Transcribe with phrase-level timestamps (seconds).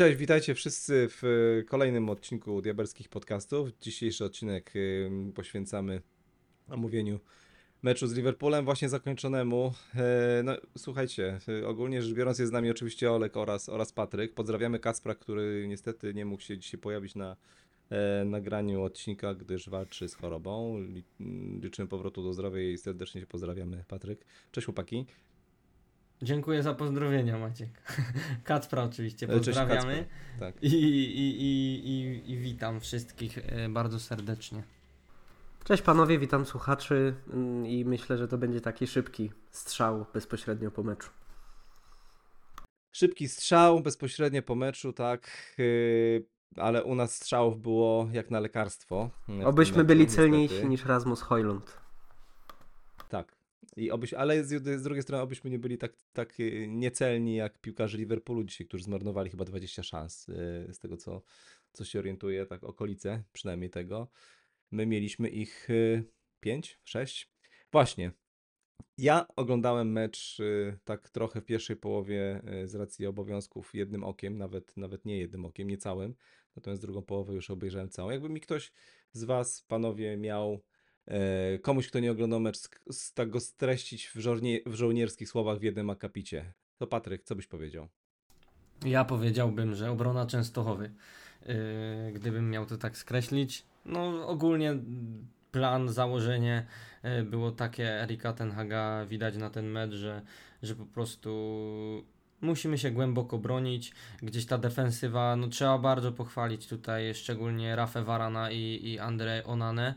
[0.00, 3.68] Cześć, witajcie wszyscy w e, kolejnym odcinku Diabelskich Podcastów.
[3.80, 6.02] Dzisiejszy odcinek e, poświęcamy
[6.68, 7.20] omówieniu
[7.82, 9.72] meczu z Liverpoolem, właśnie zakończonemu.
[9.94, 14.34] E, no, słuchajcie, ogólnie rzecz biorąc jest z nami oczywiście Olek oraz, oraz Patryk.
[14.34, 17.36] Pozdrawiamy Kaspra, który niestety nie mógł się dzisiaj pojawić na
[18.24, 20.84] nagraniu odcinka, gdyż walczy z chorobą.
[21.62, 24.24] Liczymy powrotu do zdrowia i serdecznie się pozdrawiamy, Patryk.
[24.52, 25.06] Cześć chłopaki.
[26.22, 27.68] Dziękuję za pozdrowienia, Maciek.
[28.44, 29.94] Kacpra oczywiście pozdrawiamy.
[29.94, 30.08] Cześć,
[30.40, 30.62] tak.
[30.62, 34.62] I, i, i, i, I witam wszystkich e, bardzo serdecznie.
[35.64, 40.82] Cześć panowie, witam słuchaczy mm, i myślę, że to będzie taki szybki strzał bezpośrednio po
[40.82, 41.10] meczu.
[42.92, 45.30] Szybki strzał bezpośrednio po meczu, tak.
[45.58, 49.10] Yy, ale u nas strzałów było jak na lekarstwo.
[49.44, 51.79] Obyśmy byli celniejsi niż Rasmus Hojlund.
[53.76, 57.58] I obyś, ale z, z, drugiej strony, obyśmy nie byli tak, tak y, niecelni jak
[57.58, 61.22] piłkarze Liverpoolu dzisiaj, którzy zmarnowali chyba 20 szans y, z tego, co,
[61.72, 64.10] co się orientuje, tak okolice przynajmniej tego.
[64.70, 65.68] My mieliśmy ich
[66.40, 67.30] 5, y, 6.
[67.72, 68.12] Właśnie.
[68.98, 70.38] Ja oglądałem mecz
[70.84, 75.68] tak trochę w pierwszej połowie z racji obowiązków jednym okiem, nawet, nawet nie jednym okiem,
[75.68, 76.14] nie całym.
[76.56, 78.10] Natomiast drugą połowę już obejrzałem całą.
[78.10, 78.72] Jakby mi ktoś
[79.12, 80.60] z Was, panowie, miał
[81.62, 82.58] komuś, kto nie oglądał mecz,
[83.14, 86.52] tak go streścić w, żołnie, w żołnierskich słowach w jednym akapicie.
[86.78, 87.88] To Patryk, co byś powiedział?
[88.84, 90.90] Ja powiedziałbym, że obrona Częstochowy.
[91.46, 93.64] Yy, gdybym miał to tak skreślić.
[93.84, 94.76] No ogólnie
[95.52, 96.66] plan, założenie
[97.02, 100.22] yy, było takie Erika Tenhaga widać na ten mecz, że,
[100.62, 101.30] że po prostu
[102.40, 103.92] musimy się głęboko bronić.
[104.22, 109.94] Gdzieś ta defensywa, no trzeba bardzo pochwalić tutaj szczególnie Rafę Varana i, i Andre Onane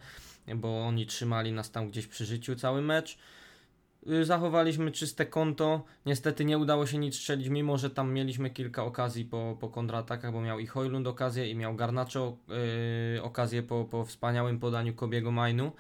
[0.56, 3.18] bo oni trzymali nas tam gdzieś przy życiu cały mecz.
[4.08, 5.84] Y, zachowaliśmy czyste konto.
[6.06, 10.34] Niestety nie udało się nic strzelić, mimo że tam mieliśmy kilka okazji po, po kontratakach,
[10.34, 12.38] bo miał i Hojlund okazję, i miał Garnacho
[13.16, 15.72] yy, okazję po, po wspaniałym podaniu Kobiego Majnu.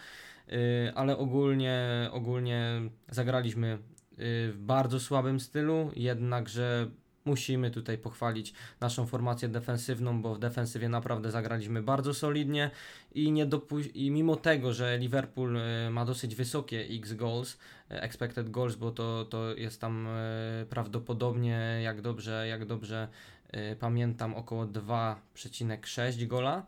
[0.48, 0.58] Yy,
[0.96, 4.18] ale ogólnie, ogólnie zagraliśmy yy,
[4.52, 6.92] w bardzo słabym stylu, jednakże
[7.26, 12.72] musimy tutaj pochwalić naszą formację defensywną, bo w defensywie naprawdę zagraliśmy bardzo solidnie
[13.16, 17.58] i, nie dopu- i mimo tego, że Liverpool e, ma dosyć wysokie x goals,
[17.92, 23.08] e, expected goals, bo to, to jest tam e, prawdopodobnie, jak dobrze, jak dobrze
[23.80, 26.66] pamiętam, około 2,6 gola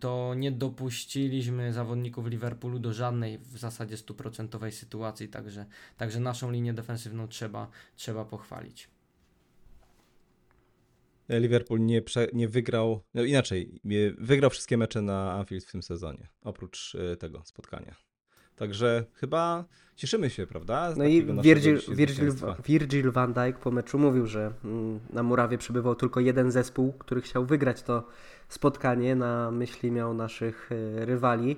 [0.00, 5.66] to nie dopuściliśmy zawodników Liverpoolu do żadnej w zasadzie stuprocentowej sytuacji, także,
[5.96, 8.91] także naszą linię defensywną trzeba, trzeba pochwalić.
[11.28, 13.80] Liverpool nie, prze, nie wygrał, no inaczej,
[14.18, 17.94] wygrał wszystkie mecze na Anfield w tym sezonie, oprócz e, tego spotkania.
[18.56, 19.64] Także chyba
[19.96, 20.94] cieszymy się, prawda?
[20.96, 22.32] no i Virgil, Virgil,
[22.66, 27.20] Virgil van Dijk po meczu mówił, że mm, na Murawie przybywał tylko jeden zespół, który
[27.20, 28.06] chciał wygrać to
[28.48, 29.16] spotkanie.
[29.16, 31.56] Na myśli miał naszych e, rywali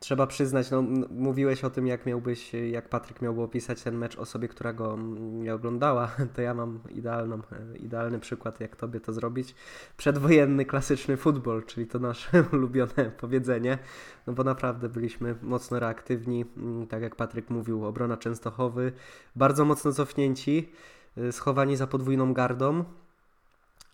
[0.00, 4.48] trzeba przyznać, no mówiłeś o tym, jak miałbyś, jak Patryk miałby opisać ten mecz osobie,
[4.48, 7.40] która go nie oglądała, to ja mam idealną,
[7.78, 9.54] idealny przykład, jak tobie to zrobić.
[9.96, 13.78] Przedwojenny, klasyczny futbol, czyli to nasze ulubione powiedzenie,
[14.26, 18.92] no bo naprawdę byliśmy mocno reaktywni, mm, tak jak Patryk mówił, obrona Częstochowy,
[19.36, 20.72] bardzo mocno cofnięci,
[21.18, 22.84] y, schowani za podwójną gardą,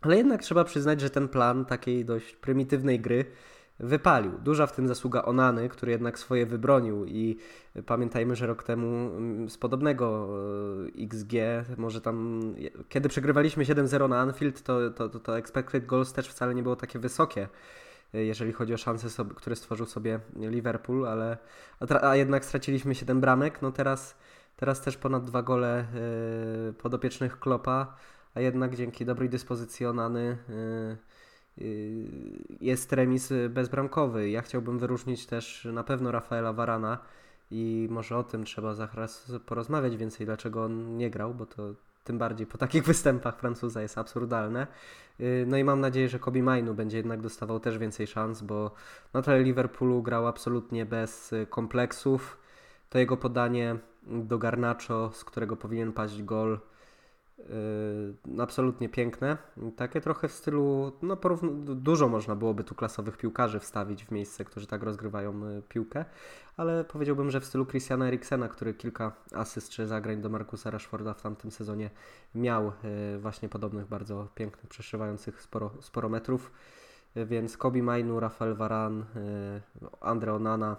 [0.00, 3.24] ale jednak trzeba przyznać, że ten plan takiej dość prymitywnej gry,
[3.78, 4.32] wypalił.
[4.38, 7.38] Duża w tym zasługa Onany, który jednak swoje wybronił i
[7.86, 10.28] pamiętajmy, że rok temu mm, z podobnego
[10.98, 11.32] e, XG,
[11.76, 12.40] może tam,
[12.88, 16.76] kiedy przegrywaliśmy 7-0 na Anfield, to, to, to, to expected goals też wcale nie było
[16.76, 17.48] takie wysokie
[18.14, 21.38] e, jeżeli chodzi o szanse, sobie, które stworzył sobie Liverpool, ale
[21.80, 24.16] a, a, jednak straciliśmy 7 bramek, no teraz,
[24.56, 25.86] teraz też ponad dwa gole
[26.66, 27.96] yy, podopiecznych Klopa,
[28.34, 30.96] a jednak dzięki dobrej dyspozycji Onany yy,
[32.60, 34.30] jest remis bezbramkowy.
[34.30, 36.98] Ja chciałbym wyróżnić też na pewno Rafaela Varana
[37.50, 41.74] i może o tym trzeba zaraz porozmawiać więcej, dlaczego on nie grał, bo to
[42.04, 44.66] tym bardziej po takich występach Francuza jest absurdalne.
[45.20, 48.70] Y, no i mam nadzieję, że Kobe Mainu będzie jednak dostawał też więcej szans, bo
[49.12, 52.38] na tle Liverpoolu grał absolutnie bez kompleksów.
[52.90, 53.76] To jego podanie
[54.06, 56.58] do Garnacho, z którego powinien paść gol,
[58.38, 59.36] absolutnie piękne.
[59.76, 61.16] Takie trochę w stylu, no
[61.58, 66.04] dużo można byłoby tu klasowych piłkarzy wstawić w miejsce, którzy tak rozgrywają y, piłkę,
[66.56, 71.14] ale powiedziałbym, że w stylu Christiana Eriksena, który kilka asyst czy zagrań do Markusa Rashforda
[71.14, 71.90] w tamtym sezonie
[72.34, 72.72] miał
[73.14, 76.52] y, właśnie podobnych bardzo pięknych, przeszywających sporo, sporo metrów.
[77.16, 79.04] Y, więc Kobi Mainu, Rafael Varan,
[80.00, 80.76] Andre Onana,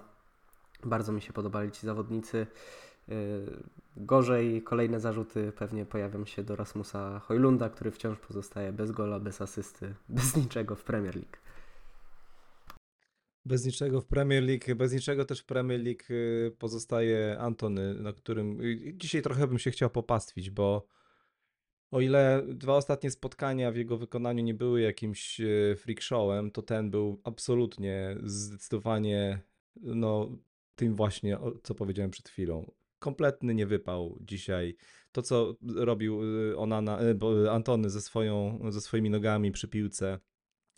[0.83, 2.47] bardzo mi się podobali ci zawodnicy.
[3.97, 9.41] Gorzej kolejne zarzuty pewnie pojawią się do Rasmusa Hojlunda, który wciąż pozostaje bez gola, bez
[9.41, 11.37] asysty, bez niczego w Premier League.
[13.45, 18.13] Bez niczego w Premier League, bez niczego też w Premier League y, pozostaje Antony, na
[18.13, 20.87] którym y, dzisiaj trochę bym się chciał popastwić, bo
[21.91, 26.61] o ile dwa ostatnie spotkania w jego wykonaniu nie były jakimś y, freak showem, to
[26.61, 29.39] ten był absolutnie, zdecydowanie,
[29.75, 30.37] no,
[30.75, 32.71] tym właśnie, co powiedziałem przed chwilą.
[32.99, 34.75] Kompletny nie wypał dzisiaj.
[35.11, 36.19] To, co robił
[36.57, 36.99] Onana,
[37.51, 40.19] Antony ze, swoją, ze swoimi nogami przy piłce,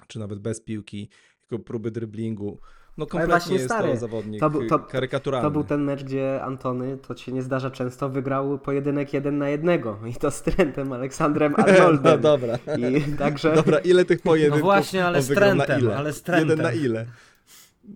[0.07, 2.59] czy nawet bez piłki, tylko próby dryblingu.
[2.97, 5.47] No kompletnie właśnie, jest stary, to zawodnik to, to, karykaturalny.
[5.47, 9.49] To był ten mecz, gdzie Antony, to się nie zdarza często, wygrał pojedynek jeden na
[9.49, 12.03] jednego i to z Trentem Aleksandrem Arnoldem.
[12.03, 12.59] no dobra.
[12.77, 13.55] I także...
[13.55, 16.49] Dobra, ile tych pojedynków No właśnie, ale z Trentem, ale z Trentem.
[16.49, 17.05] Jeden na ile?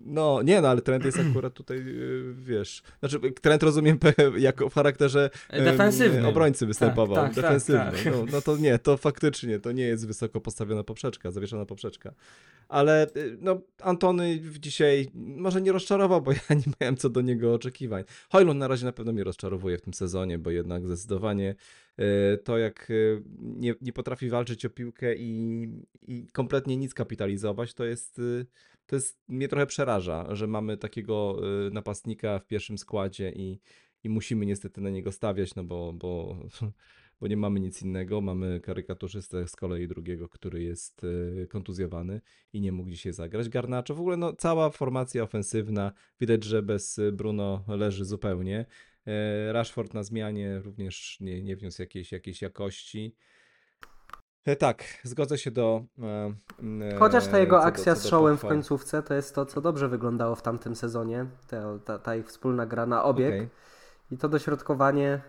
[0.02, 4.00] No, nie, no, ale trend jest akurat tutaj, y, wiesz, znaczy trend rozumiem
[4.38, 6.26] jako w charakterze defensywnym.
[6.26, 7.92] obrońcy występował, tak, tak, defensywny.
[7.92, 8.14] Tak, tak.
[8.14, 12.14] No, no, to nie, to faktycznie, to nie jest wysoko postawiona poprzeczka, zawieszona poprzeczka.
[12.70, 17.54] Ale y, no, Antony dzisiaj może nie rozczarował, bo ja nie miałem co do niego
[17.54, 18.04] oczekiwań.
[18.30, 21.56] Hojlund na razie na pewno mnie rozczarowuje w tym sezonie, bo jednak zdecydowanie
[22.00, 22.92] y, to jak
[23.40, 25.70] nie, nie potrafi walczyć o piłkę i,
[26.08, 28.22] i kompletnie nic kapitalizować, to jest
[28.94, 33.60] to jest, mnie trochę przeraża, że mamy takiego y, napastnika w pierwszym składzie i,
[34.04, 36.38] i musimy niestety na niego stawiać, no bo, bo,
[37.22, 38.22] bo nie mamy nic innego.
[38.22, 42.22] Mamy karykaturzystę z kolei drugiego, który jest y, kontuzjowany
[42.54, 43.50] i nie mógł dzisiaj zagrać.
[43.50, 48.66] Garnaczo, w ogóle no, cała formacja ofensywna, widać, że bez Bruno leży zupełnie.
[49.08, 53.16] E, Rashford na zmianie również nie, nie wniósł jakiejś, jakiejś jakości.
[54.46, 55.84] E, tak, zgodzę się do.
[56.92, 59.88] E, Chociaż ta jego akcja do, z showem w końcówce to jest to, co dobrze
[59.88, 61.26] wyglądało w tamtym sezonie.
[61.48, 63.34] Ta, ta, ta ich wspólna gra na obieg.
[63.34, 63.50] Okay.
[64.12, 65.22] I to dośrodkowanie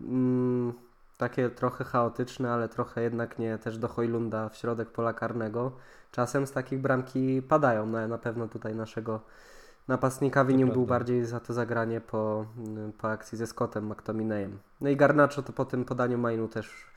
[0.00, 0.72] mm,
[1.18, 5.72] takie trochę chaotyczne, ale trochę jednak nie też do Hojlunda w środek pola karnego.
[6.12, 7.86] Czasem z takich bramki padają.
[7.86, 9.20] No, na pewno tutaj naszego
[9.88, 12.46] napastnika winił był bardziej za to zagranie po,
[12.98, 14.58] po akcji ze Scottem McTominayem.
[14.80, 16.90] No i Garnacho to po tym podaniu Mainu też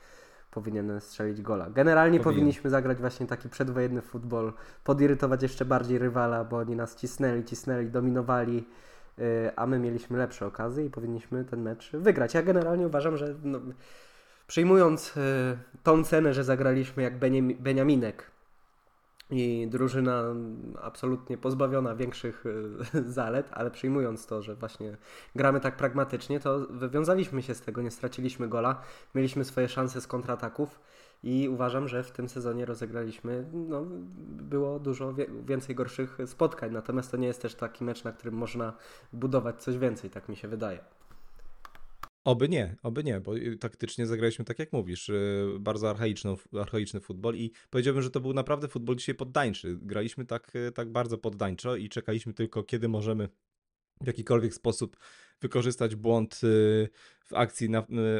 [0.54, 1.70] powinien strzelić gola.
[1.70, 2.34] Generalnie Powinien.
[2.34, 4.52] powinniśmy zagrać właśnie taki przedwojenny futbol,
[4.84, 8.64] podirytować jeszcze bardziej rywala, bo oni nas cisnęli, cisnęli, dominowali,
[9.18, 9.24] yy,
[9.56, 12.34] a my mieliśmy lepsze okazje i powinniśmy ten mecz wygrać.
[12.34, 13.60] Ja generalnie uważam, że no,
[14.46, 15.22] przyjmując yy,
[15.82, 17.18] tą cenę, że zagraliśmy jak
[17.60, 18.33] Beniaminek
[19.30, 20.22] i drużyna
[20.82, 22.44] absolutnie pozbawiona większych
[22.94, 24.96] e, zalet, ale przyjmując to, że właśnie
[25.34, 28.80] gramy tak pragmatycznie, to wywiązaliśmy się z tego, nie straciliśmy gola,
[29.14, 30.80] mieliśmy swoje szanse z kontrataków
[31.22, 33.86] i uważam, że w tym sezonie rozegraliśmy, no,
[34.26, 35.14] było dużo
[35.46, 38.72] więcej gorszych spotkań, natomiast to nie jest też taki mecz, na którym można
[39.12, 40.78] budować coś więcej, tak mi się wydaje.
[42.24, 47.00] Oby nie, oby nie, bo y, taktycznie zagraliśmy tak jak mówisz, y, bardzo archaiczny, archaiczny
[47.00, 49.78] futbol i powiedziałbym, że to był naprawdę futbol dzisiaj poddańczy.
[49.82, 53.28] Graliśmy tak, y, tak bardzo poddańczo i czekaliśmy tylko kiedy możemy
[54.00, 54.96] w jakikolwiek sposób
[55.40, 56.40] wykorzystać błąd
[57.24, 57.68] w akcji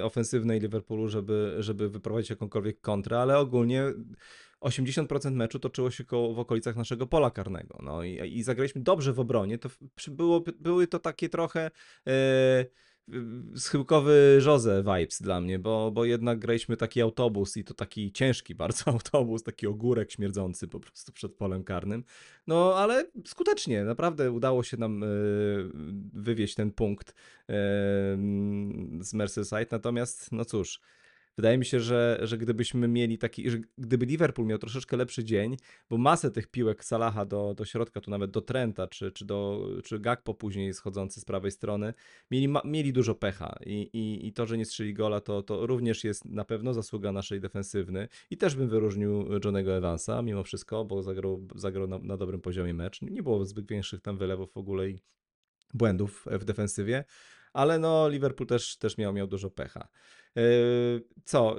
[0.02, 3.84] ofensywnej Liverpoolu, żeby, żeby wyprowadzić jakąkolwiek kontrę, ale ogólnie
[4.60, 7.78] 80% meczu toczyło się koło, w okolicach naszego pola karnego.
[7.82, 9.58] No i, i zagraliśmy dobrze w obronie.
[9.58, 9.68] To
[10.08, 11.70] było, były to takie trochę.
[12.06, 12.12] Yy,
[13.56, 18.54] schyłkowy Jose vibes dla mnie, bo, bo jednak graliśmy taki autobus i to taki ciężki
[18.64, 22.04] bardzo autobus, taki ogórek śmierdzący po prostu przed polem karnym.
[22.46, 25.06] No ale skutecznie, naprawdę udało się nam e,
[26.12, 27.14] wywieźć ten punkt e,
[29.00, 30.80] z Merseyside, natomiast no cóż,
[31.36, 35.56] Wydaje mi się, że, że gdybyśmy mieli taki, że gdyby Liverpool miał troszeczkę lepszy dzień,
[35.90, 39.68] bo masę tych piłek Salaha do, do środka, tu nawet do Trenta, czy, czy, do,
[39.84, 41.94] czy Gakpo później schodzący z prawej strony,
[42.30, 46.04] mieli, mieli dużo pecha I, i, i to, że nie strzeli gola, to, to również
[46.04, 51.02] jest na pewno zasługa naszej defensywny i też bym wyróżnił Johnego Evansa mimo wszystko, bo
[51.02, 53.02] zagrał, zagrał na, na dobrym poziomie mecz.
[53.02, 54.98] Nie było zbyt większych tam wylewów w ogóle i
[55.74, 57.04] błędów w defensywie,
[57.54, 59.88] ale no Liverpool też, też miał, miał dużo pecha.
[60.36, 60.42] Yy,
[61.24, 61.56] co?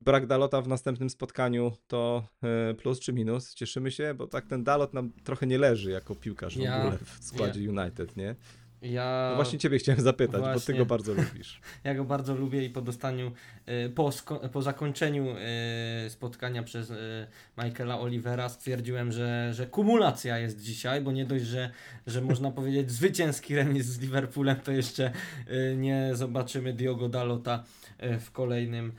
[0.00, 3.54] Brak Dalota w następnym spotkaniu to yy, plus czy minus?
[3.54, 7.64] Cieszymy się, bo tak ten Dalot nam trochę nie leży jako piłkarz ja, w składzie
[7.64, 7.82] ja.
[7.82, 8.36] United, nie?
[8.92, 9.26] Ja...
[9.30, 10.54] No właśnie ciebie chciałem zapytać, właśnie.
[10.54, 11.60] bo ty go bardzo lubisz.
[11.84, 13.32] ja go bardzo lubię i po dostaniu,
[13.66, 14.10] yy, po,
[14.52, 15.26] po zakończeniu
[16.08, 16.92] spotkania przez
[17.64, 21.70] Michaela Olivera stwierdziłem, że, że kumulacja jest dzisiaj, bo nie dość, że,
[22.06, 25.12] że można powiedzieć zwycięski remis z Liverpoolem, to jeszcze
[25.76, 27.64] nie zobaczymy Diogo Dalota
[27.98, 28.92] E, w kolejnym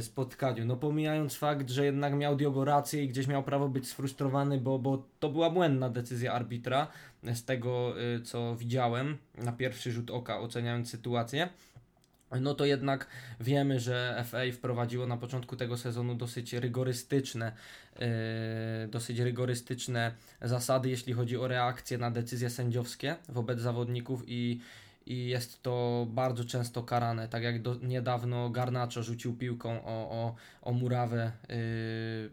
[0.00, 0.64] spotkaniu.
[0.64, 4.78] No pomijając fakt, że jednak miał Diogo rację i gdzieś miał prawo być sfrustrowany, bo,
[4.78, 6.86] bo to była błędna decyzja arbitra
[7.22, 11.48] z tego, y, co widziałem na pierwszy rzut oka, oceniając sytuację
[12.40, 13.06] no to jednak
[13.40, 17.52] wiemy, że FA wprowadziło na początku tego sezonu dosyć rygorystyczne,
[17.98, 18.06] yy,
[18.88, 24.60] dosyć rygorystyczne zasady, jeśli chodzi o reakcję na decyzje sędziowskie wobec zawodników i
[25.08, 30.34] i jest to bardzo często karane, tak jak do, niedawno Garnacho rzucił piłką o, o,
[30.62, 31.56] o murawę yy,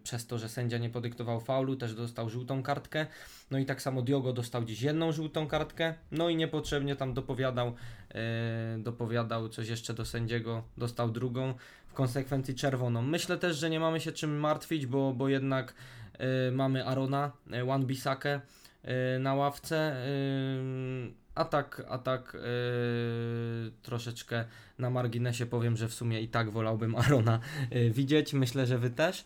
[0.04, 3.06] przez to, że sędzia nie podyktował faulu, też dostał żółtą kartkę,
[3.52, 7.68] no i tak samo Diogo dostał dziś jedną żółtą kartkę, no i niepotrzebnie tam dopowiadał,
[7.68, 11.54] yy, dopowiadał coś jeszcze do sędziego, dostał drugą,
[11.88, 13.02] w konsekwencji czerwoną.
[13.02, 15.74] Myślę też, że nie mamy się czym martwić, bo, bo jednak
[16.20, 18.42] yy, mamy Arona, yy, Wan Bisakę
[18.84, 19.96] yy, na ławce,
[21.06, 24.46] yy, a tak, a tak yy, troszeczkę
[24.80, 27.40] na marginesie powiem, że w sumie i tak wolałbym Arona
[27.72, 28.34] yy, widzieć.
[28.34, 29.24] Myślę, że wy też.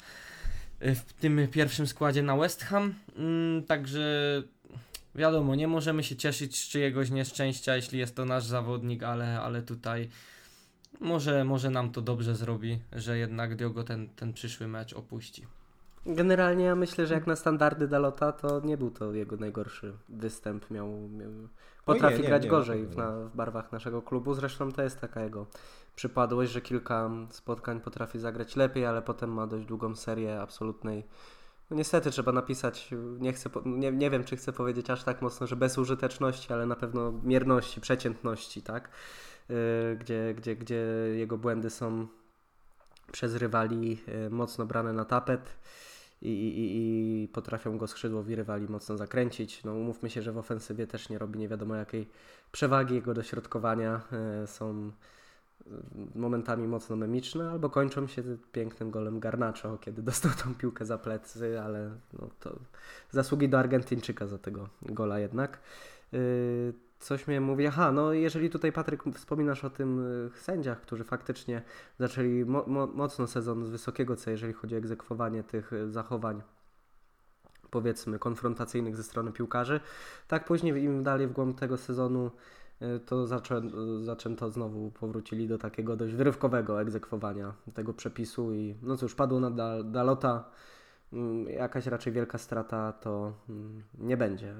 [0.81, 2.93] Yy, w tym pierwszym składzie na West Ham.
[3.17, 4.43] Yy, także
[5.15, 9.61] wiadomo, nie możemy się cieszyć z czyjegoś nieszczęścia, jeśli jest to nasz zawodnik, ale, ale
[9.61, 10.09] tutaj
[10.99, 15.45] może, może nam to dobrze zrobi, że jednak Diogo ten, ten przyszły mecz opuści.
[16.05, 20.71] Generalnie ja myślę, że jak na standardy Dalota, to nie był to jego najgorszy występ.
[20.71, 21.31] Miał, miał
[21.85, 24.33] potrafi nie, nie, grać nie, gorzej w, na, w barwach naszego klubu.
[24.33, 25.45] Zresztą to jest taka jego
[25.95, 31.03] przypadłość, że kilka spotkań potrafi zagrać lepiej, ale potem ma dość długą serię absolutnej.
[31.69, 32.89] No niestety trzeba napisać,
[33.19, 36.75] nie, chcę, nie, nie wiem czy chcę powiedzieć aż tak mocno, że bezużyteczności, ale na
[36.75, 38.89] pewno mierności, przeciętności, tak?
[39.49, 39.55] Yy,
[39.99, 42.07] gdzie, gdzie, gdzie jego błędy są
[43.11, 45.55] przez rywali yy, mocno brane na tapet
[46.21, 49.63] i, i, i potrafią go skrzydłowi rywali mocno zakręcić.
[49.63, 52.09] No umówmy się, że w ofensywie też nie robi nie wiadomo jakiej
[52.51, 52.95] przewagi.
[52.95, 54.91] Jego dośrodkowania e, są
[55.61, 55.69] e,
[56.15, 61.61] momentami mocno memiczne, albo kończą się pięknym golem Garnacho, kiedy dostał tą piłkę za plecy,
[61.61, 62.59] ale no to
[63.11, 65.59] zasługi do Argentyńczyka za tego gola jednak.
[66.99, 71.61] Coś mnie mówi, aha, no jeżeli tutaj Patryk wspominasz o tym y, sędziach, którzy faktycznie
[71.99, 76.41] zaczęli mo mo mocno sezon z wysokiego C, jeżeli chodzi o egzekwowanie tych y, zachowań
[77.69, 79.79] powiedzmy konfrontacyjnych ze strony piłkarzy,
[80.27, 82.31] tak później im dalej w głąb tego sezonu
[82.81, 83.61] y, to zaczę
[84.01, 89.51] zaczęto znowu, powrócili do takiego dość wyrywkowego egzekwowania tego przepisu i no cóż, padło na
[89.83, 90.49] Dalota,
[91.13, 94.55] mm, jakaś raczej wielka strata to mm, nie będzie.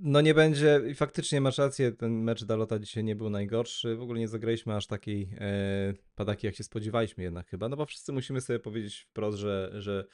[0.00, 3.96] No nie będzie, i faktycznie masz rację, ten mecz Dalota dzisiaj nie był najgorszy.
[3.96, 7.86] W ogóle nie zagraliśmy aż takiej e, padaki, jak się spodziewaliśmy jednak chyba, no bo
[7.86, 10.04] wszyscy musimy sobie powiedzieć wprost, że, że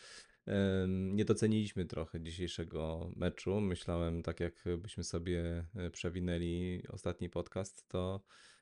[0.46, 3.60] e, nie doceniliśmy trochę dzisiejszego meczu.
[3.60, 8.20] Myślałem, tak jak byśmy sobie e, przewinęli ostatni podcast, to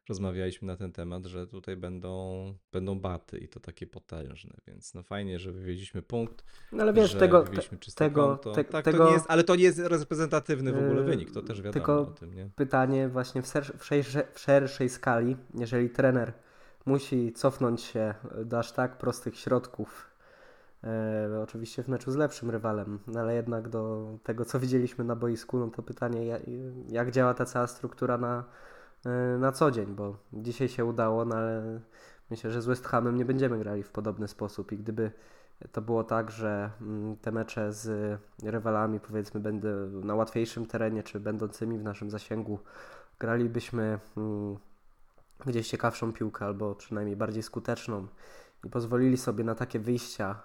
[0.09, 5.03] rozmawialiśmy na ten temat, że tutaj będą, będą baty i to takie potężne, więc no
[5.03, 6.45] fajnie, że wywieźliśmy punkt.
[6.73, 7.45] No ale wiesz, tego,
[7.95, 11.05] tego, te, tak, tego, to nie jest, ale to nie jest reprezentatywny w ogóle yy,
[11.05, 12.51] wynik, to też wiadomo tylko o tym, nie?
[12.57, 16.33] pytanie właśnie w, ser, w, szersze, w szerszej skali, jeżeli trener
[16.87, 20.11] musi cofnąć się do aż tak prostych środków,
[20.85, 25.17] e, oczywiście w meczu z lepszym rywalem, no ale jednak do tego, co widzieliśmy na
[25.17, 26.41] boisku, no to pytanie,
[26.89, 28.45] jak, działa ta cała struktura na
[29.39, 31.81] na co dzień, bo dzisiaj się udało, no ale
[32.31, 34.73] myślę, że z West Hamem nie będziemy grali w podobny sposób.
[34.73, 35.13] I gdyby
[35.73, 39.69] to było tak, że mm, te mecze z rywalami powiedzmy będą
[40.05, 42.59] na łatwiejszym terenie, czy będącymi w naszym zasięgu,
[43.19, 44.57] gralibyśmy mm,
[45.47, 48.07] gdzieś ciekawszą piłkę, albo przynajmniej bardziej skuteczną
[48.65, 50.43] i pozwolili sobie na takie wyjścia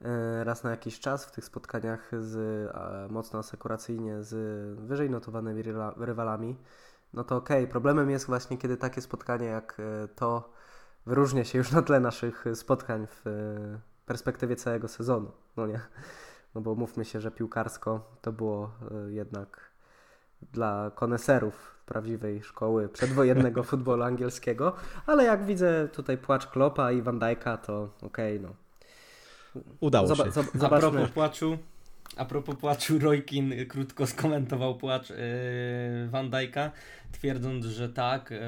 [0.00, 2.70] e, raz na jakiś czas w tych spotkaniach z
[3.12, 4.34] mocno asekuracyjnie z
[4.78, 5.62] wyżej notowanymi
[5.96, 6.56] rywalami,
[7.14, 7.62] no to okej.
[7.62, 7.70] Okay.
[7.70, 10.50] Problemem jest właśnie, kiedy takie spotkanie jak e, to
[11.06, 13.30] wyróżnia się już na tle naszych spotkań w e,
[14.06, 15.30] perspektywie całego sezonu.
[15.56, 15.80] No nie?
[16.54, 19.70] No bo mówmy się, że piłkarsko to było e, jednak
[20.52, 24.72] dla koneserów prawdziwej szkoły przedwojennego futbolu angielskiego,
[25.06, 28.54] ale jak widzę tutaj płacz Klopa i Van Dijk'a, to okej, okay, no.
[29.80, 30.30] Udało Zob się.
[30.32, 30.66] Zobaczmy.
[30.76, 31.58] A propos płaczu,
[32.16, 35.16] a propos płaczu, Roykin krótko skomentował płacz yy,
[36.08, 36.70] Van Dijk'a,
[37.12, 38.38] twierdząc, że tak, yy,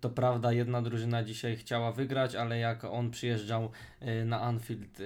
[0.00, 5.04] to prawda, jedna drużyna dzisiaj chciała wygrać, ale jak on przyjeżdżał yy, na Anfield yy,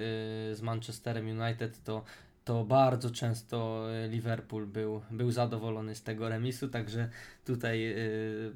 [0.55, 2.03] z Manchesterem United, to
[2.45, 7.09] to bardzo często Liverpool był, był zadowolony z tego remisu, także
[7.45, 8.53] tutaj yy,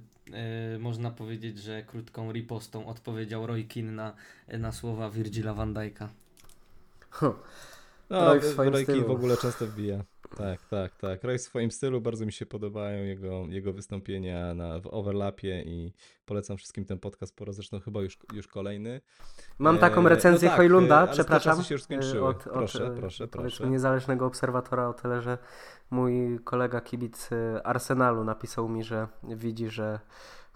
[0.73, 4.13] yy, można powiedzieć, że krótką ripostą odpowiedział Roy Keane na,
[4.47, 6.07] na słowa Virgila van Dijk'a.
[8.09, 8.73] No, Roy w swoim
[9.05, 10.03] w ogóle często wbija.
[10.37, 11.23] Tak, tak, tak.
[11.23, 15.93] Roy w swoim stylu bardzo mi się podobają jego, jego wystąpienia na, w overlapie i
[16.25, 19.01] polecam wszystkim ten podcast po raz zresztą chyba już, już kolejny.
[19.59, 21.55] Mam E, taką recenzję no tak, Hojlunda, e, ale te przepraszam.
[21.57, 22.19] czasy się już skończyły.
[22.19, 23.69] e, Od, od, Proszę, e, proszę, proszę.
[23.69, 25.37] niezależnego obserwatora o tyle, że
[25.91, 27.29] mój kolega kibic
[27.63, 29.99] Arsenalu napisał mi, że widzi, że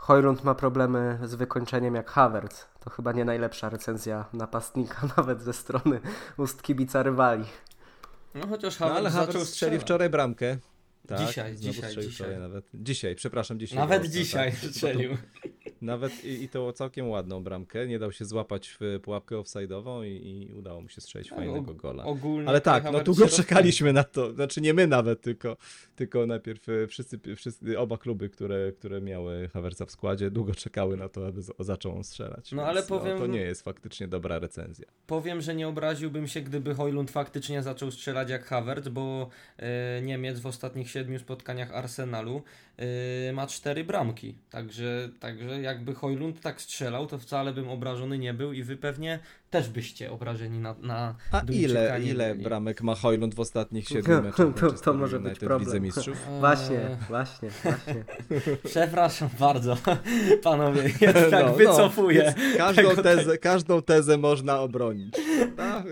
[0.03, 2.55] Hojlund ma problemy z wykończeniem jak Havertz.
[2.79, 6.00] To chyba nie najlepsza recenzja napastnika, nawet ze strony
[6.38, 7.45] ust kibica rywali.
[8.36, 9.81] No chociaż No, Havertz ale zaczął Havertz strzelił strzelać.
[9.81, 10.57] wczoraj bramkę.
[11.07, 12.39] Tak, Dzisiaj, dzisiaj, dzisiaj.
[12.39, 12.65] nawet.
[12.74, 13.77] Dzisiaj, przepraszam, dzisiaj.
[13.79, 14.60] Nawet było, dzisiaj tak.
[14.72, 15.12] strzelił.
[15.83, 17.87] Nawet i, i to całkiem ładną bramkę.
[17.87, 21.75] Nie dał się złapać w pułapkę offside'ową i, i udało mu się strzelić fajnego Og-
[21.75, 22.03] gola.
[22.03, 24.33] Ogólnie Ale tak, no długo czekaliśmy na to.
[24.33, 25.57] Znaczy nie my nawet, tylko,
[25.95, 30.97] tylko najpierw e, wszyscy, wszyscy, oba kluby, które, które miały Hawerca w składzie, długo czekały
[30.97, 32.51] na to, aby z- zaczął on strzelać.
[32.51, 34.85] No, Więc, ale powiem- to nie jest faktycznie dobra recenzja.
[35.07, 40.39] Powiem, że nie obraziłbym się, gdyby Hojlund faktycznie zaczął strzelać jak Havertz, bo e, Niemiec
[40.39, 42.41] w ostatnich siedmiu spotkaniach Arsenalu
[42.77, 44.35] e, ma cztery bramki.
[44.49, 49.20] Także, także jakby Hojlund tak strzelał, to wcale bym obrażony nie był i wy pewnie
[49.50, 52.44] też byście obrażeni na, na A ile, ile byli.
[52.44, 55.65] bramek ma Hojlund w ostatnich siedmiu To- meczach to Manchesteru może być United problem.
[55.68, 56.18] Lidze Mistrzów?
[56.39, 58.06] Właśnie, Eee, właśnie, właśnie.
[58.65, 59.77] Przepraszam bardzo,
[60.44, 62.34] panowie, ja tak No, no, wycofuję.
[62.38, 65.15] więc każdą, tezę, każdą tezę można obronić.
[65.56, 65.84] prawda?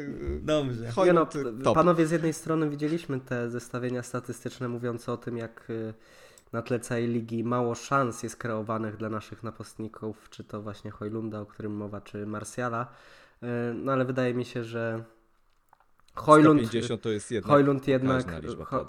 [0.42, 0.86] Dobrze.
[0.86, 1.34] No, Hojlund
[1.64, 1.76] top.
[1.76, 5.94] panowie, z jednej strony widzieliśmy te zestawienia statystyczne mówiące o tym, jak y,
[6.54, 11.42] na tle całej ligi mało szans jest kreowanych dla naszych napastników, czy to właśnie Hojlunda,
[11.42, 12.88] o którym mowa, czy Marsjala.
[13.44, 15.04] Y, No ale wydaje mi się, że
[16.16, 18.26] Hojlund, 150 to jest jednak Hojlund jednak.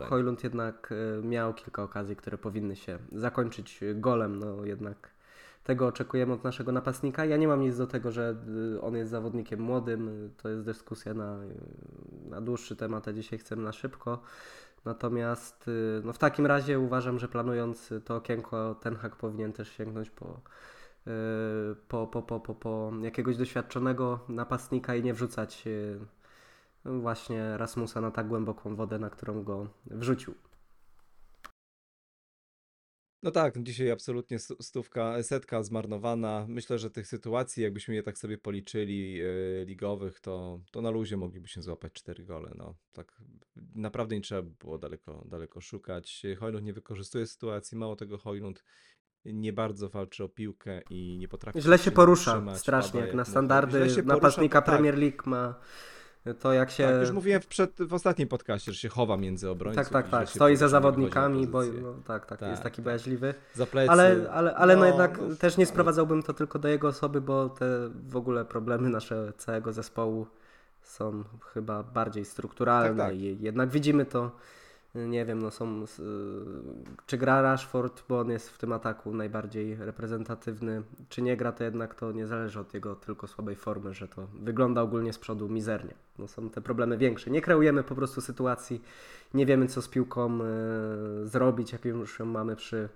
[0.08, 4.38] Hojlund jednak y, miał kilka okazji, które powinny się zakończyć golem.
[4.38, 5.10] No jednak
[5.64, 7.24] tego oczekujemy od naszego napastnika.
[7.24, 8.36] Ja nie mam nic do tego, że
[8.74, 10.30] y, on jest zawodnikiem młodym.
[10.42, 11.38] To jest dyskusja na,
[12.30, 14.22] na dłuższy temat, a dzisiaj chcemy na szybko.
[14.84, 19.72] Natomiast y, no w takim razie uważam, że planując to okienko, Ten Hag powinien też
[19.72, 20.40] sięgnąć po,
[21.06, 21.10] y,
[21.88, 25.98] po, po, po, po, po jakiegoś doświadczonego napastnika i nie wrzucać y,
[26.84, 30.34] właśnie Rasmusa na tak głęboką wodę, na którą go wrzucił.
[33.22, 36.46] No tak, dzisiaj absolutnie stówka, setka zmarnowana.
[36.48, 41.16] Myślę, że tych sytuacji, jakbyśmy je tak sobie policzyli, e, ligowych, to, to na luzie
[41.16, 42.52] moglibyśmy złapać cztery gole.
[42.54, 43.22] No, tak
[43.74, 46.22] naprawdę nie trzeba było daleko, daleko szukać.
[46.38, 48.64] Hojlund nie wykorzystuje sytuacji, mało tego Hojlund
[49.24, 53.24] nie bardzo walczy o piłkę i nie potrafi Źle się porusza utrzymać, strasznie, jak na
[53.24, 54.74] standardy się porusza, napastnika to tak.
[54.74, 55.60] Premier League ma
[56.40, 56.84] to jak się...
[56.86, 59.84] Tak, już mówiłem w, przed, w ostatnim podcaście, że się chowa między obrońców.
[59.84, 60.28] Tak, tak, tak.
[60.28, 62.84] Stoi za zawodnikami, bo no, tak, tak, Tak, jest taki tak.
[62.84, 63.34] bojaźliwy.
[63.54, 63.90] Za plecy.
[63.90, 67.20] Ale, ale, ale no, jednak no, też nie ale- sprowadzałbym to tylko do jego osoby,
[67.20, 67.66] bo te
[68.08, 70.26] w ogóle problemy nasze całego zespołu
[70.82, 73.16] są chyba bardziej strukturalne Tak, tak.
[73.16, 74.30] i jednak widzimy to,
[74.94, 76.02] nie wiem, no są, s-
[77.06, 81.64] czy gra Rashford, bo on jest w tym ataku najbardziej reprezentatywny, czy nie gra, to
[81.64, 85.48] jednak to nie zależy od jego tylko słabej formy, że to wygląda ogólnie z przodu
[85.48, 85.94] mizernie.
[86.18, 87.30] No są te problemy większe.
[87.30, 88.82] Nie kreujemy po prostu sytuacji,
[89.34, 92.88] nie wiemy co z piłką e, zrobić, jak już ją mamy przy,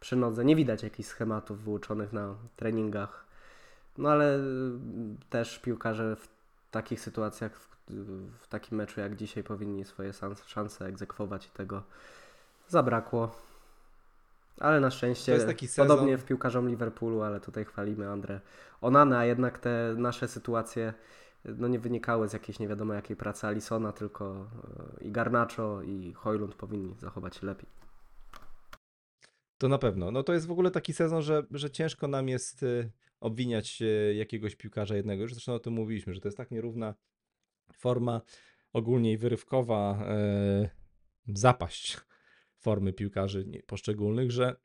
[0.00, 0.44] przy nodze.
[0.44, 3.24] Nie widać jakichś schematów wyuczonych na treningach.
[3.98, 4.40] No ale y,
[5.30, 6.28] też piłkarze w
[6.70, 10.12] takich sytuacjach, w, takim meczu jak dzisiaj powinni swoje
[10.46, 11.82] szanse egzekwować i tego
[12.68, 13.30] zabrakło.
[14.60, 15.38] Ale na szczęście,
[15.76, 18.40] podobnie w piłkarzom Liverpoolu, ale tutaj chwalimy Andrę
[18.80, 20.94] Onana, a jednak te nasze sytuacje
[21.44, 24.46] no nie wynikały z jakiejś nie wiadomo jakiej pracy Alisona, tylko
[25.00, 27.68] y, i Garnacho i Hojlund powinni zachować się lepiej.
[29.58, 30.10] To na pewno.
[30.10, 34.14] No to jest w ogóle taki sezon, że, że ciężko nam jest y, obwiniać y,
[34.14, 35.22] jakiegoś piłkarza jednego.
[35.22, 36.94] Już zresztą o tym mówiliśmy, że to jest tak nierówna
[37.72, 38.20] forma,
[38.72, 40.70] ogólnie i wyrywkowa e,
[41.28, 41.96] zapaść
[42.58, 44.56] formy piłkarzy poszczególnych, że,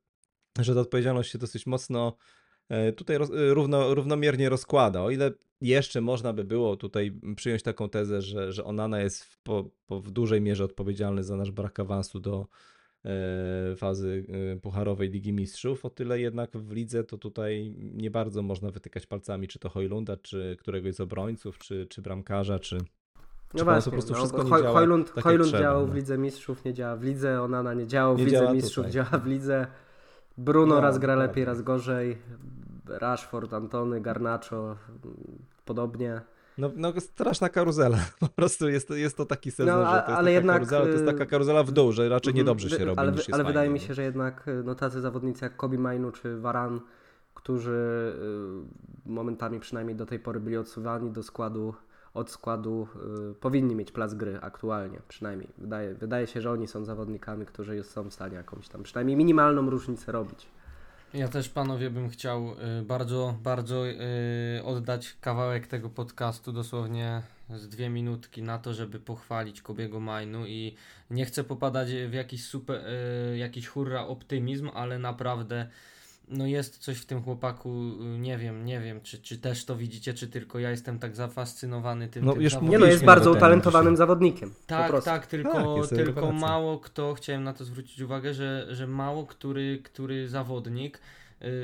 [0.59, 2.15] że ta odpowiedzialność się dosyć mocno
[2.69, 3.19] e, tutaj e,
[3.53, 5.01] równo, równomiernie rozkłada.
[5.03, 5.31] O ile
[5.61, 10.01] jeszcze można by było tutaj przyjąć taką tezę, że, że Onana jest w, po, po
[10.01, 12.47] w dużej mierze odpowiedzialny za nasz brak awansu do
[13.75, 18.71] fazy e, pucharowej Ligi Mistrzów, o tyle jednak w lidze to tutaj nie bardzo można
[18.71, 22.77] wytykać palcami, czy to Hojlunda, czy któregoś z obrońców, czy, czy bramkarza, czy,
[23.53, 25.93] No Czy po prostu wszystko nie działa Hojlund, tak, Hojlund działał no.
[25.93, 28.85] w Lidze Mistrzów, nie działa w Lidze, Onana nie działał w Nie Lidze działa Mistrzów,
[28.85, 28.91] tutaj.
[28.91, 29.67] działa w Lidze.
[30.37, 31.27] Bruno No, raz gra dokładnie.
[31.27, 32.17] lepiej, raz gorzej.
[32.85, 34.77] Rashford, Antony, Garnacho,
[35.65, 36.21] podobnie.
[36.59, 37.97] No, no straszna karuzela.
[38.19, 40.55] Po prostu jest to, jest to taki sezon, No, a- że to jest ale jednak,
[40.55, 42.45] karuzela, to jest y, taka karuzela w dół, że raczej Mhm.
[42.45, 43.85] niedobrze się robi Ale, ale fajnie, wydaje mi no.
[43.85, 46.79] się, że jednak y, no, tacy zawodnicy jak Kobe Mainu czy Varan,
[47.33, 48.13] którzy
[49.07, 51.73] y, momentami przynajmniej do tej pory byli odsuwani do składu
[52.13, 52.87] od składu
[53.31, 55.49] y, powinni mieć plac gry aktualnie, przynajmniej.
[55.57, 59.69] Wydaje, wydaje się, że oni są zawodnikami, którzy są w stanie jakąś tam przynajmniej minimalną
[59.69, 60.47] różnicę robić.
[61.13, 63.95] Ja też panowie bym chciał y, bardzo, bardzo y,
[64.63, 70.75] oddać kawałek tego podcastu, dosłownie z dwie minutki na to, żeby pochwalić Kobiego Majnu i
[71.09, 72.81] nie chcę popadać w jakiś super,
[73.33, 75.69] y, jakiś hurra optymizm, ale naprawdę
[76.29, 77.69] no jest coś w tym chłopaku,
[78.15, 81.15] y, nie wiem, nie wiem, czy, czy też to widzicie, czy tylko ja jestem tak
[81.15, 82.81] zafascynowany tym, No, tym już Nie zawodnikiem.
[82.81, 84.53] no, jest bardzo utalentowanym zawodnikiem.
[84.67, 89.25] Tak, tak, tylko, Tak, tylko mało kto, chciałem na to zwrócić uwagę, że, że mało
[89.25, 90.99] który, który zawodnik,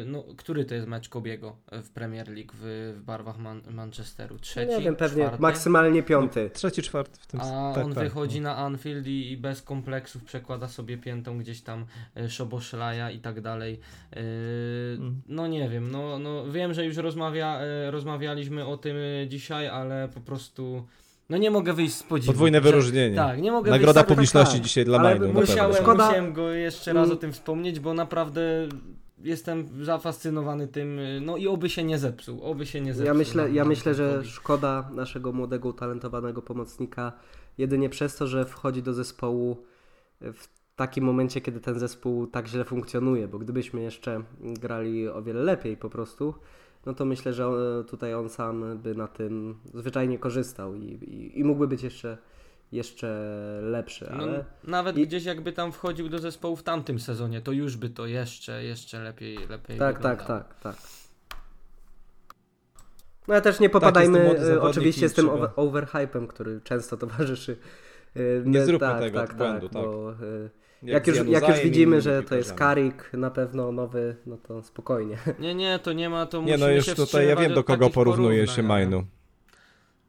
[0.05, 4.39] no, który to jest mecz Kobiego w Premier League w, w barwach Man Manchesteru?
[4.39, 5.41] Trzeci, Nie wiem, pewnie czwarty?
[5.41, 6.49] maksymalnie piąty.
[6.53, 8.49] Trzeci, czwarty w tym A tak, on tak, wychodzi no.
[8.49, 11.85] na Anfield i, i bez kompleksów przekłada sobie piętą gdzieś tam
[12.17, 13.79] e, Szoboszlaja i tak dalej.
[14.13, 14.19] E,
[14.99, 15.21] Mm.
[15.27, 18.95] No nie wiem, no, no wiem, że już rozmawia, e, rozmawialiśmy o tym
[19.27, 20.85] dzisiaj, ale po prostu
[21.29, 22.31] no nie mogę wyjść z podziwu.
[22.31, 23.15] Podwójne wyróżnienie.
[23.15, 24.63] Tak, nie mogę Nagroda wyjść z publiczności tak.
[24.63, 25.27] dzisiaj dla pewno.
[25.27, 27.17] Musiałem, Szkoda- musiałem go jeszcze raz o Mm.
[27.17, 28.41] tym wspomnieć, bo naprawdę
[29.25, 33.07] jestem zafascynowany tym, no i oby się nie zepsuł, oby się nie zepsuł.
[33.07, 37.11] Ja myślę, nam- ja nam myślę, że szkoda naszego młodego, utalentowanego pomocnika
[37.57, 39.57] jedynie przez to, że wchodzi do zespołu
[40.21, 45.43] w takim momencie, kiedy ten zespół tak źle funkcjonuje, bo gdybyśmy jeszcze grali o wiele
[45.43, 46.33] lepiej po prostu,
[46.85, 47.49] no to myślę, że
[47.87, 52.17] tutaj on sam by na tym zwyczajnie korzystał i, i, i mógłby być jeszcze,
[52.71, 53.07] jeszcze
[53.61, 57.51] lepszy, No, ale nawet i- gdzieś jakby tam wchodził do zespołu w tamtym sezonie, to
[57.51, 60.39] już by to jeszcze, jeszcze lepiej, lepiej tak, tak, wyglądało.
[60.43, 60.75] tak, tak.
[63.27, 67.57] No ale też nie popadajmy zawodnik oczywiście z tym overhypem, który często towarzyszy.
[68.15, 69.83] e, Nie my- zróbmy tak, tego tak, błędu, tak, tak.
[69.83, 70.15] Bo, e,
[70.83, 72.53] jak, już, jak już Januzajem i widzimy, że to jest.
[72.53, 75.17] Karik na pewno nowy, no to spokojnie.
[75.39, 78.47] Nie, nie, to nie ma, to Nie no, już tutaj ja wiem do kogo porównuje
[78.47, 79.03] się Majnu.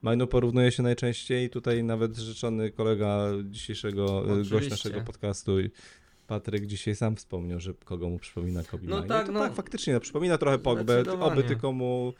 [0.06, 4.70] Majnu porównuje się najczęściej tutaj nawet rzeczony kolega dzisiejszego, e, gość Oczywiście.
[4.70, 5.52] naszego podcastu
[6.26, 9.40] Patryk dzisiaj sam wspomniał, że kogo mu przypomina Kobe No tak, no.
[9.40, 12.12] tak, faktycznie, no, przypomina trochę Pogbę, oby tylko mu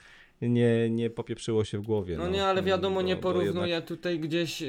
[0.43, 2.17] nie, nie popieprzyło się w głowie.
[2.19, 4.69] No, nie, ale wiadomo, nie bo- porównuję jednak- tutaj gdzieś yy,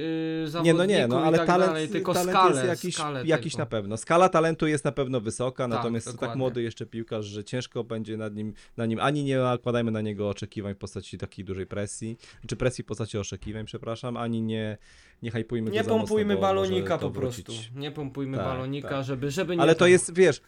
[0.63, 3.21] Nie, no nie, no i ale tak talent, dalej, tylko talent skalę, jest jakiś, skalę
[3.25, 3.97] jakiś na pewno.
[3.97, 6.39] Skala talentu jest na pewno wysoka, natomiast to tak dokładnie.
[6.39, 10.30] młody jeszcze piłkarz, że ciężko będzie nad nim, na nim, ani nie nakładajmy na niego
[10.30, 14.77] oczekiwań w postaci takiej dużej presji, czy presji w postaci oczekiwań, przepraszam, ani nie,
[15.21, 17.45] nie hypujmy Nie mocno, pompujmy bo balonika po wrócić.
[17.45, 17.63] prostu.
[17.80, 19.06] Nie pompujmy Tak, balonika, tak.
[19.06, 20.41] żeby, żeby nie Ale to jest, wiesz,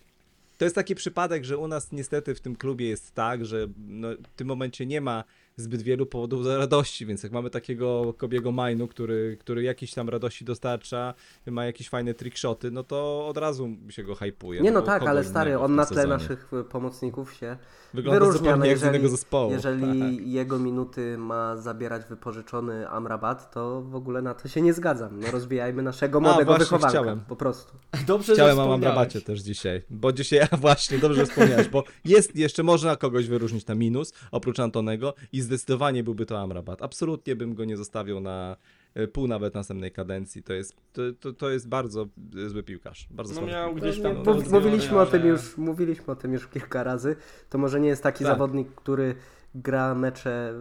[0.60, 4.08] to jest taki przypadek, że u nas niestety w tym klubie jest tak, że no,
[4.12, 5.24] w tym momencie nie ma
[5.60, 10.10] zbyt wielu powodów do radości, więc jak mamy takiego Kobiego Majnu, który, który jakiś tam
[10.10, 11.14] radości dostarcza,
[11.48, 14.62] ma jakieś fajne trickshoty, no to od razu się go hypuje.
[14.62, 16.14] Nie no tak, ale stary, on na tle sezonie?
[16.14, 17.58] naszych e, pomocników się
[17.94, 19.52] Wygląda wyróżnia, no jak z jeżeli- innego zespołu.
[19.52, 20.28] Jeżeli Tak.
[20.28, 25.20] jego minuty ma zabierać wypożyczony Amrabat, to w ogóle na to się nie zgadzam.
[25.20, 27.20] No rozwijajmy naszego młodego właśnie wychowanka, chciałem.
[27.20, 27.74] po prostu.
[28.08, 28.74] Dobrze, Chciałem że o.
[28.74, 33.68] Amrabacie też dzisiaj, bo dzisiaj, a właśnie, dobrze wspomniałeś, bo jest jeszcze, można kogoś wyróżnić
[33.68, 36.82] na minus, oprócz Antonego i zdecydowanie byłby to Amrabat.
[36.82, 38.56] Absolutnie bym go nie zostawił na
[38.94, 40.44] e, pół nawet następnej kadencji.
[40.44, 42.08] To jest, to, to, to jest bardzo
[42.46, 43.08] e, zły piłkarz.
[43.12, 43.90] Bardzo No miał piłkarz.
[43.92, 47.16] gdzieś tam No, no, Mów- mówiliśmy, o tym już, mówiliśmy o tym już kilka razy.
[47.50, 48.34] To może nie jest taki Tak.
[48.34, 49.16] zawodnik, który
[49.56, 50.54] gra mecze,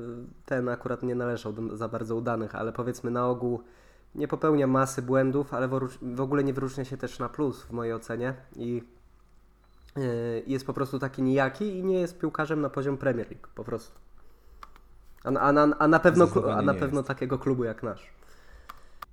[0.47, 3.63] ten akurat nie należał do za bardzo udanych, ale powiedzmy na ogół
[4.15, 7.71] nie popełnia masy błędów, ale w, w ogóle nie wyróżnia się też na plus w
[7.73, 8.83] mojej ocenie i
[9.97, 10.03] yy,
[10.47, 13.99] jest po prostu taki nijaki i nie jest piłkarzem na poziom Premier League, po prostu.
[15.25, 17.09] A, na- a, na, a na pewno, a na pewno jest.
[17.09, 18.11] takiego klubu jak nasz.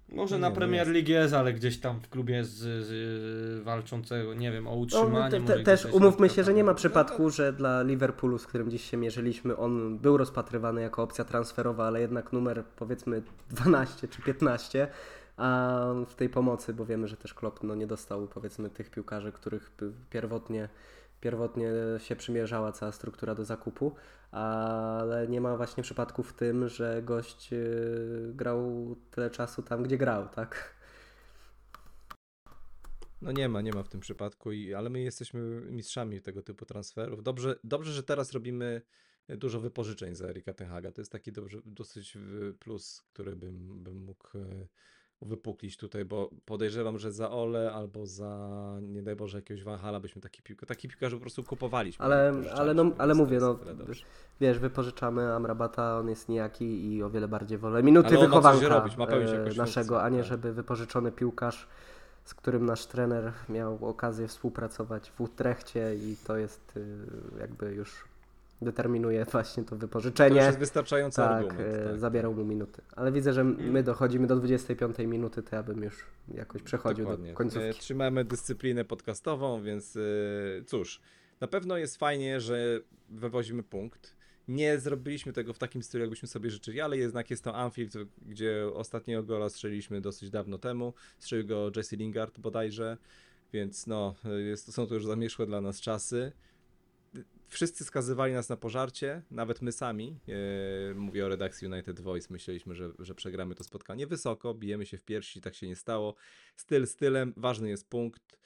[0.10, 0.88] Może Nie, na no Premier.
[0.88, 2.54] League jest, ale gdzieś tam w klubie z,
[2.86, 5.32] z walczącego, nie wiem, o No, utrzymanie.
[5.32, 8.38] te, może te, gdzieś też umówmy tam się, że nie ma przypadku, że dla Liverpoolu,
[8.38, 13.22] z którym dziś się mierzyliśmy, on był rozpatrywany jako opcja transferowa, ale jednak numer powiedzmy
[13.50, 14.88] 12 czy 15,
[15.38, 19.32] a w tej pomocy, bo wiemy, że też Klopp no, nie dostał powiedzmy tych piłkarzy,
[19.32, 19.72] których
[20.10, 20.70] pierwotnie,
[21.21, 23.95] pierwotnie się przymierzała cała struktura do zakupu,
[24.32, 29.97] ale nie ma właśnie przypadku w tym, że gość yy, grał tyle czasu tam, gdzie
[29.97, 30.75] grał, tak?
[33.21, 36.65] No nie ma, nie ma w tym przypadku, i, ale my jesteśmy mistrzami tego typu
[36.65, 37.23] transferów.
[37.23, 38.82] Dobrze, dobrze, że teraz robimy
[39.30, 40.91] dużo wypożyczeń za Erika Tenhaga.
[40.91, 44.28] To jest taki dobrze, dosyć y, plus, który bym, bym mógł
[45.19, 48.38] uwypuklić tutaj, bo podejrzewam, że za Ole albo za,
[48.82, 52.06] nie daj Boże, jakiegoś Wahala byśmy taki piłkę, taki piłkarzy po prostu kupowaliśmy.
[52.06, 53.60] Ale, ale, no, ale mówię, no,
[54.41, 59.58] wiesz, wypożyczamy Amrabata, on jest nijaki i o wiele bardziej wolę minuty wychowanka robić, e,
[59.58, 60.28] naszego, a nie tak.
[60.28, 61.67] żeby wypożyczony piłkarz,
[62.25, 66.97] z którym nasz trener miał okazję współpracować w Utrechcie i to jest y,
[67.39, 68.06] jakby już
[68.62, 70.36] determinuje właśnie to To wypożyczenie.
[70.41, 71.60] jest wystarczający Tak, argument.
[71.76, 72.00] e, Tak.
[72.00, 72.82] zabierał mu minuty.
[72.96, 77.30] Ale widzę, że my dochodzimy do 25 minuty, to ja bym już jakoś przechodził Dokładnie.
[77.30, 77.68] do końcówki.
[77.68, 80.02] E, Trzymamy dyscyplinę podcastową, więc e,
[80.65, 81.02] cóż,
[81.41, 84.15] na pewno jest fajnie, że wywozimy punkt.
[84.48, 87.94] Nie zrobiliśmy tego w takim stylu, jakbyśmy sobie życzyli, ale jednak jest to Anfield,
[88.26, 90.94] gdzie ostatniego gola strzeliliśmy dosyć dawno temu.
[91.20, 92.98] Strzelił go Jesse Lingard bodajże,
[93.54, 96.32] więc no, jest, są to już zamieszłe dla nas czasy.
[97.47, 100.19] Wszyscy skazywali nas na pożarcie, nawet my sami.
[100.91, 102.27] E, mówię o redakcji United Voice.
[102.29, 106.15] Myśleliśmy, że, że przegramy to spotkanie wysoko, bijemy się w piersi, tak się nie stało.
[106.55, 108.38] Styl stylem, ważny jest punkt.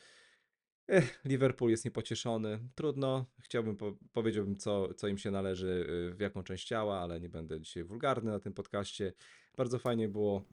[0.90, 2.60] Ech, Liverpool jest niepocieszony.
[2.76, 3.26] Trudno.
[3.40, 7.30] Chciałbym, po, powiedziałbym, co, co im się należy, y, w jaką część ciała, ale nie
[7.30, 9.14] będę dzisiaj wulgarny na tym podcaście.
[9.58, 10.46] Bardzo fajnie było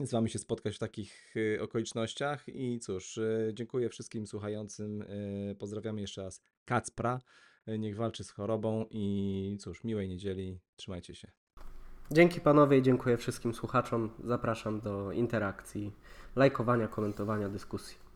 [0.00, 2.48] z Wami się spotkać w takich y, okolicznościach.
[2.48, 5.04] I cóż, y, dziękuję wszystkim słuchającym.
[5.58, 7.20] Pozdrawiamy jeszcze raz Kacpra.
[7.78, 10.58] Niech walczy z chorobą i cóż, miłej niedzieli.
[10.76, 11.28] Trzymajcie się.
[12.10, 14.10] Dzięki panowie i dziękuję wszystkim słuchaczom.
[14.24, 15.92] Zapraszam do interakcji,
[16.36, 18.08] lajkowania, komentowania, dyskusji.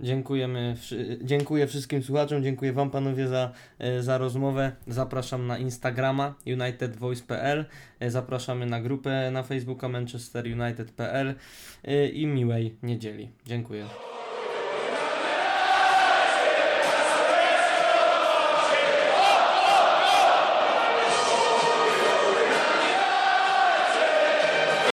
[0.00, 0.76] Dziękujemy,
[1.22, 4.72] dziękuję wszystkim słuchaczom, dziękuję Wam panowie za, e, za rozmowę.
[4.86, 7.64] Zapraszam na Instagrama unitedvoice.pl,
[8.00, 11.34] e, zapraszamy na grupę na Facebooka manchesterunited.pl
[11.84, 13.30] e, i miłej niedzieli.
[13.46, 13.84] Dziękuję.